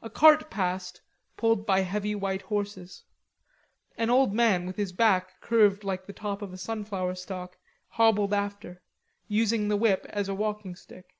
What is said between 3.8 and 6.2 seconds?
an old man with his back curved like the